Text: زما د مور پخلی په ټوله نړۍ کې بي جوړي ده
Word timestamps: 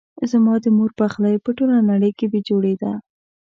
زما 0.31 0.53
د 0.63 0.65
مور 0.77 0.91
پخلی 0.99 1.35
په 1.45 1.49
ټوله 1.57 1.77
نړۍ 1.91 2.11
کې 2.17 2.25
بي 2.31 2.39
جوړي 2.49 2.73
ده 2.81 2.91